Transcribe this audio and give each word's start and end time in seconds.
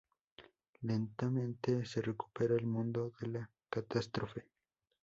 Lentamente 0.81 1.85
se 1.85 2.01
recupera 2.01 2.55
el 2.55 2.65
mundo 2.65 3.11
de 3.21 3.27
la 3.27 3.51
catástrofe. 3.69 4.47